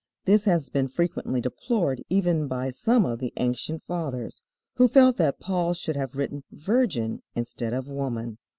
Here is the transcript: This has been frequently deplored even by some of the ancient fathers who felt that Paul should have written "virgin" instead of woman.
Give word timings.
This 0.25 0.45
has 0.45 0.69
been 0.71 0.87
frequently 0.87 1.41
deplored 1.41 2.01
even 2.09 2.47
by 2.47 2.71
some 2.71 3.05
of 3.05 3.19
the 3.19 3.31
ancient 3.37 3.83
fathers 3.83 4.41
who 4.77 4.87
felt 4.87 5.17
that 5.17 5.39
Paul 5.39 5.75
should 5.75 5.95
have 5.95 6.15
written 6.15 6.43
"virgin" 6.51 7.21
instead 7.35 7.71
of 7.73 7.87
woman. 7.87 8.39